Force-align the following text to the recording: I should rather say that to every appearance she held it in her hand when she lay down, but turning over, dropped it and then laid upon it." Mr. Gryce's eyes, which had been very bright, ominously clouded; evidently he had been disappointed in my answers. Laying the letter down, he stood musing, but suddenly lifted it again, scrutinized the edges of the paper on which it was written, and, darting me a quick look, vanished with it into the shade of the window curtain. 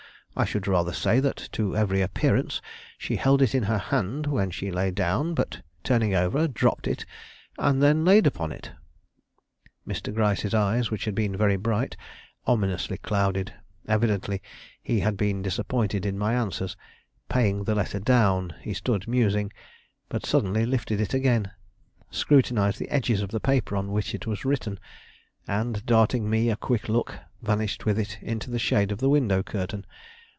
I 0.33 0.45
should 0.45 0.65
rather 0.65 0.93
say 0.93 1.19
that 1.19 1.49
to 1.51 1.75
every 1.75 2.01
appearance 2.01 2.61
she 2.97 3.17
held 3.17 3.41
it 3.41 3.53
in 3.53 3.63
her 3.63 3.77
hand 3.77 4.27
when 4.27 4.49
she 4.49 4.71
lay 4.71 4.89
down, 4.89 5.33
but 5.33 5.61
turning 5.83 6.15
over, 6.15 6.47
dropped 6.47 6.87
it 6.87 7.05
and 7.59 7.83
then 7.83 8.05
laid 8.05 8.25
upon 8.25 8.53
it." 8.53 8.71
Mr. 9.85 10.11
Gryce's 10.13 10.53
eyes, 10.53 10.89
which 10.89 11.03
had 11.03 11.15
been 11.15 11.35
very 11.35 11.57
bright, 11.57 11.97
ominously 12.47 12.97
clouded; 12.97 13.53
evidently 13.89 14.41
he 14.81 15.01
had 15.01 15.17
been 15.17 15.41
disappointed 15.41 16.05
in 16.05 16.17
my 16.17 16.33
answers. 16.33 16.77
Laying 17.35 17.65
the 17.65 17.75
letter 17.75 17.99
down, 17.99 18.55
he 18.61 18.73
stood 18.73 19.09
musing, 19.09 19.51
but 20.07 20.25
suddenly 20.25 20.65
lifted 20.65 21.01
it 21.01 21.13
again, 21.13 21.51
scrutinized 22.09 22.79
the 22.79 22.89
edges 22.89 23.21
of 23.21 23.31
the 23.31 23.41
paper 23.41 23.75
on 23.75 23.91
which 23.91 24.15
it 24.15 24.25
was 24.25 24.45
written, 24.45 24.79
and, 25.45 25.85
darting 25.85 26.29
me 26.29 26.49
a 26.49 26.55
quick 26.55 26.87
look, 26.87 27.19
vanished 27.41 27.85
with 27.85 27.99
it 27.99 28.17
into 28.21 28.49
the 28.49 28.59
shade 28.59 28.93
of 28.93 28.99
the 28.99 29.09
window 29.09 29.43
curtain. 29.43 29.85